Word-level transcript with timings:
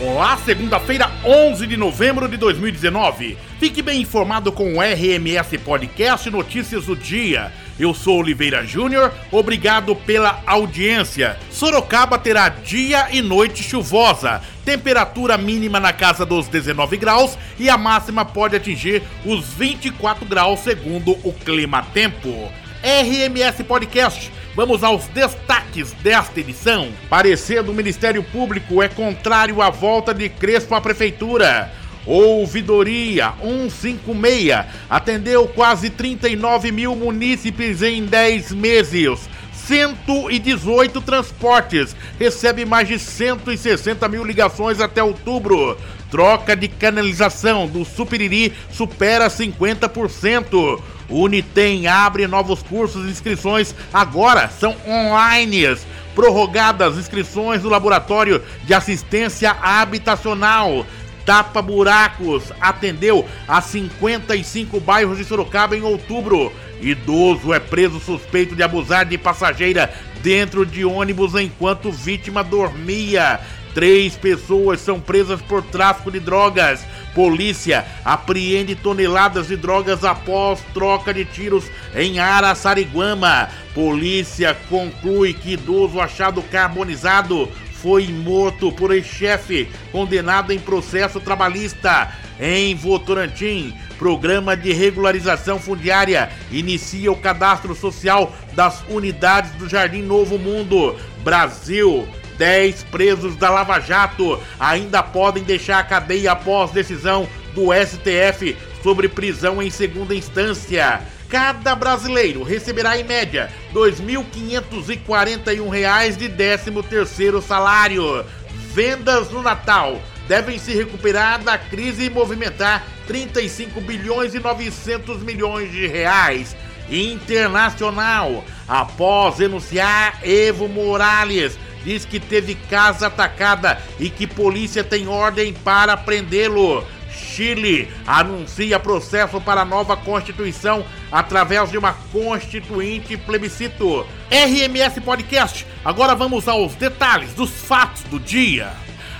Olá, 0.00 0.36
segunda-feira, 0.38 1.08
11 1.24 1.68
de 1.68 1.76
novembro 1.76 2.28
de 2.28 2.36
2019. 2.36 3.38
Fique 3.60 3.80
bem 3.80 4.00
informado 4.00 4.50
com 4.50 4.74
o 4.74 4.80
RMS 4.80 5.56
Podcast 5.58 6.28
Notícias 6.30 6.86
do 6.86 6.96
Dia. 6.96 7.52
Eu 7.78 7.94
sou 7.94 8.18
Oliveira 8.18 8.66
Júnior, 8.66 9.12
obrigado 9.30 9.94
pela 9.94 10.42
audiência. 10.46 11.38
Sorocaba 11.48 12.18
terá 12.18 12.48
dia 12.48 13.06
e 13.12 13.22
noite 13.22 13.62
chuvosa, 13.62 14.42
temperatura 14.64 15.38
mínima 15.38 15.78
na 15.78 15.92
casa 15.92 16.26
dos 16.26 16.48
19 16.48 16.96
graus 16.96 17.38
e 17.56 17.70
a 17.70 17.78
máxima 17.78 18.24
pode 18.24 18.56
atingir 18.56 19.00
os 19.24 19.44
24 19.54 20.26
graus, 20.26 20.58
segundo 20.58 21.12
o 21.22 21.32
Clima 21.32 21.84
Tempo. 21.94 22.50
RMS 22.84 23.64
Podcast 23.64 24.30
Vamos 24.54 24.84
aos 24.84 25.08
destaques 25.08 25.90
desta 25.94 26.38
edição. 26.38 26.92
Parecer 27.10 27.60
do 27.60 27.74
Ministério 27.74 28.22
Público 28.22 28.80
é 28.80 28.88
contrário 28.88 29.60
à 29.60 29.68
volta 29.68 30.14
de 30.14 30.28
Crespo 30.28 30.76
à 30.76 30.80
Prefeitura. 30.80 31.72
Ouvidoria 32.06 33.34
156 33.42 34.64
atendeu 34.88 35.48
quase 35.48 35.90
39 35.90 36.70
mil 36.70 36.94
munícipes 36.94 37.82
em 37.82 38.04
10 38.04 38.52
meses. 38.52 39.28
118 39.52 41.00
transportes, 41.00 41.96
recebe 42.18 42.64
mais 42.64 42.86
de 42.86 42.98
160 42.98 44.06
mil 44.08 44.22
ligações 44.22 44.78
até 44.78 45.02
outubro. 45.02 45.76
Troca 46.14 46.54
de 46.54 46.68
canalização 46.68 47.66
do 47.66 47.84
Supiriri 47.84 48.52
supera 48.70 49.26
50%. 49.26 50.80
Unitem 51.08 51.88
abre 51.88 52.28
novos 52.28 52.62
cursos 52.62 53.04
e 53.04 53.10
inscrições 53.10 53.74
agora 53.92 54.48
são 54.48 54.76
online. 54.86 55.76
Prorrogadas 56.14 56.98
inscrições 56.98 57.62
do 57.62 57.68
Laboratório 57.68 58.40
de 58.62 58.72
Assistência 58.72 59.56
Habitacional. 59.60 60.86
Tapa 61.26 61.60
Buracos 61.60 62.44
atendeu 62.60 63.26
a 63.48 63.60
55 63.60 64.78
bairros 64.78 65.18
de 65.18 65.24
Sorocaba 65.24 65.76
em 65.76 65.82
outubro. 65.82 66.52
Idoso 66.80 67.52
é 67.52 67.58
preso 67.58 67.98
suspeito 67.98 68.54
de 68.54 68.62
abusar 68.62 69.04
de 69.04 69.18
passageira 69.18 69.92
dentro 70.22 70.64
de 70.64 70.84
ônibus 70.84 71.34
enquanto 71.34 71.90
vítima 71.90 72.44
dormia. 72.44 73.40
Três 73.74 74.16
pessoas 74.16 74.80
são 74.80 75.00
presas 75.00 75.42
por 75.42 75.60
tráfico 75.60 76.10
de 76.10 76.20
drogas. 76.20 76.86
Polícia 77.12 77.84
apreende 78.04 78.76
toneladas 78.76 79.48
de 79.48 79.56
drogas 79.56 80.04
após 80.04 80.60
troca 80.72 81.12
de 81.12 81.24
tiros 81.24 81.64
em 81.94 82.20
Araçariguama. 82.20 83.50
Polícia 83.74 84.56
conclui 84.70 85.34
que 85.34 85.54
idoso 85.54 86.00
achado 86.00 86.40
carbonizado 86.42 87.48
foi 87.84 88.06
morto 88.06 88.72
por 88.72 88.94
ex-chefe 88.94 89.68
condenado 89.92 90.52
em 90.52 90.58
processo 90.58 91.20
trabalhista. 91.20 92.12
Em 92.40 92.74
Votorantim, 92.74 93.74
programa 93.98 94.56
de 94.56 94.72
regularização 94.72 95.58
fundiária 95.58 96.30
inicia 96.50 97.12
o 97.12 97.16
cadastro 97.16 97.74
social 97.74 98.34
das 98.54 98.82
unidades 98.88 99.50
do 99.52 99.68
Jardim 99.68 100.02
Novo 100.02 100.38
Mundo. 100.38 100.96
Brasil 101.22 102.08
10 102.38 102.84
presos 102.84 103.36
da 103.36 103.50
Lava 103.50 103.78
Jato 103.80 104.40
ainda 104.58 105.02
podem 105.02 105.42
deixar 105.42 105.78
a 105.78 105.84
cadeia 105.84 106.32
após 106.32 106.70
decisão 106.70 107.28
do 107.54 107.68
STF 107.72 108.56
sobre 108.82 109.08
prisão 109.08 109.62
em 109.62 109.70
segunda 109.70 110.14
instância. 110.14 111.00
Cada 111.28 111.74
brasileiro 111.74 112.42
receberá 112.42 112.98
em 112.98 113.04
média 113.04 113.50
R$ 113.72 113.80
2.541 113.80 116.16
de 116.16 116.28
13º 116.28 117.42
salário. 117.42 118.24
Vendas 118.72 119.30
no 119.30 119.42
Natal 119.42 120.00
devem 120.28 120.58
se 120.58 120.74
recuperar 120.74 121.42
da 121.42 121.56
crise 121.56 122.04
e 122.04 122.10
movimentar 122.10 122.84
35 123.06 123.80
bilhões 123.80 124.34
e 124.34 124.40
900 124.40 125.22
milhões 125.22 125.70
de 125.70 125.86
reais. 125.86 126.54
Internacional, 126.90 128.44
após 128.68 129.40
enunciar 129.40 130.18
Evo 130.22 130.68
Morales 130.68 131.58
diz 131.84 132.04
que 132.04 132.18
teve 132.18 132.54
casa 132.54 133.06
atacada 133.06 133.80
e 134.00 134.08
que 134.08 134.26
polícia 134.26 134.82
tem 134.82 135.06
ordem 135.06 135.52
para 135.52 135.96
prendê-lo. 135.96 136.84
Chile 137.10 137.88
anuncia 138.06 138.80
processo 138.80 139.40
para 139.40 139.64
nova 139.64 139.96
Constituição 139.96 140.84
através 141.12 141.70
de 141.70 141.78
uma 141.78 141.92
constituinte 142.12 143.16
plebiscito. 143.16 144.06
RMS 144.30 145.00
Podcast. 145.00 145.66
Agora 145.84 146.14
vamos 146.14 146.48
aos 146.48 146.74
detalhes 146.74 147.34
dos 147.34 147.50
fatos 147.50 148.02
do 148.04 148.18
dia 148.18 148.72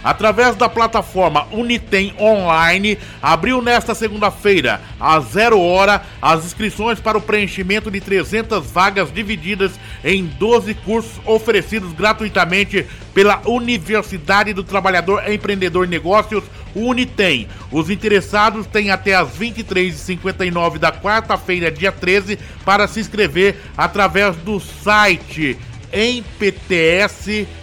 através 0.05 0.55
da 0.55 0.69
plataforma 0.69 1.47
Unitem 1.51 2.15
Online, 2.21 2.99
abriu 3.23 3.63
nesta 3.63 3.95
segunda-feira, 3.95 4.83
às 5.01 5.25
0 5.31 5.59
hora, 5.59 6.03
as 6.21 6.45
inscrições 6.45 7.01
para 7.01 7.17
o 7.17 7.23
preenchimento 7.23 7.91
de 7.91 8.01
300 8.01 8.71
vagas 8.71 9.11
divididas 9.11 9.73
em 10.05 10.27
12 10.27 10.75
cursos 10.75 11.19
oferecidos 11.25 11.93
gratuitamente 11.95 12.87
pela 13.15 13.41
Universidade 13.47 14.53
do 14.53 14.63
Trabalhador 14.63 15.23
Empreendedor 15.31 15.89
Negócios 15.89 16.45
Unitem. 16.75 17.49
Os 17.71 17.89
interessados 17.89 18.67
têm 18.67 18.91
até 18.91 19.15
as 19.15 19.39
23h59 19.39 20.79
da 20.79 20.93
quarta-feira, 20.93 21.71
dia 21.71 21.93
13, 21.93 22.39
para 22.65 22.87
se 22.87 23.01
inscrever 23.01 23.57
através 23.77 24.37
do 24.37 24.61
site 24.61 25.57
empts-sp 25.93 27.55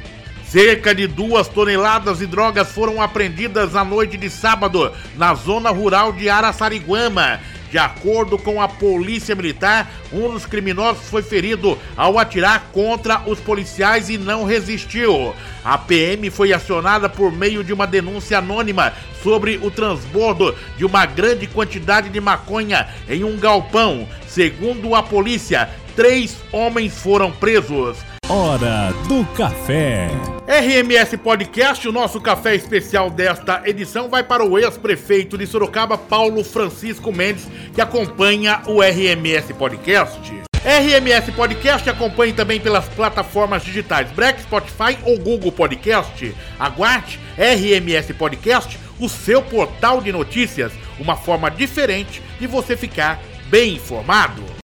Cerca 0.48 0.96
de 0.96 1.08
duas 1.08 1.48
toneladas 1.48 2.20
de 2.20 2.28
drogas 2.28 2.72
foram 2.72 3.02
apreendidas 3.02 3.74
na 3.74 3.84
noite 3.84 4.16
de 4.16 4.30
sábado 4.30 4.94
na 5.18 5.34
zona 5.34 5.70
rural 5.70 6.14
de 6.14 6.30
Araçariguama. 6.30 7.42
De 7.76 7.80
acordo 7.80 8.38
com 8.38 8.62
a 8.62 8.70
polícia 8.70 9.36
militar, 9.36 9.92
um 10.10 10.32
dos 10.32 10.46
criminosos 10.46 11.10
foi 11.10 11.22
ferido 11.22 11.78
ao 11.98 12.18
atirar 12.18 12.70
contra 12.72 13.22
os 13.30 13.38
policiais 13.42 14.10
e 14.10 14.18
não 14.18 14.46
resistiu. 14.46 15.36
A 15.62 15.78
PM 15.78 16.30
foi 16.30 16.54
acionada 16.54 17.10
por 17.10 17.34
meio 17.34 17.66
de 17.66 17.74
uma 17.74 17.86
denúncia 17.86 18.38
anônima 18.38 18.94
sobre 19.22 19.58
o 19.58 19.70
transbordo 19.70 20.56
de 20.78 20.86
uma 20.86 21.06
grande 21.06 21.48
quantidade 21.48 22.08
de 22.08 22.22
maconha 22.22 22.88
em 23.10 23.26
um 23.26 23.38
galpão. 23.38 24.08
Segundo 24.26 24.96
a 24.96 25.04
polícia, 25.04 25.70
três 25.98 26.38
homens 26.54 26.98
foram 26.98 27.30
presos. 27.30 28.15
Hora 28.28 28.92
do 29.08 29.24
Café. 29.36 30.08
RMS 30.48 31.16
Podcast, 31.16 31.88
o 31.88 31.92
nosso 31.92 32.20
café 32.20 32.56
especial 32.56 33.12
desta 33.12 33.62
edição 33.66 34.10
vai 34.10 34.24
para 34.24 34.44
o 34.44 34.58
ex-prefeito 34.58 35.38
de 35.38 35.46
Sorocaba, 35.46 35.96
Paulo 35.96 36.44
Francisco 36.44 37.12
Mendes, 37.12 37.48
que 37.72 37.80
acompanha 37.80 38.64
o 38.66 38.82
RMS 38.82 39.54
Podcast. 39.54 40.20
RMS 40.64 41.32
Podcast 41.34 41.88
acompanhe 41.88 42.34
também 42.34 42.60
pelas 42.60 42.90
plataformas 42.90 43.64
digitais 43.64 44.12
Break, 44.14 44.42
Spotify 44.42 44.98
ou 45.04 45.20
Google 45.20 45.52
Podcast. 45.52 46.36
Aguarde 46.60 47.20
RMS 47.38 48.12
Podcast, 48.16 48.80
o 49.00 49.08
seu 49.08 49.44
portal 49.44 50.02
de 50.02 50.12
notícias, 50.12 50.72
uma 50.98 51.16
forma 51.16 51.52
diferente 51.52 52.24
de 52.40 52.48
você 52.48 52.76
ficar 52.76 53.22
bem 53.52 53.76
informado. 53.76 54.44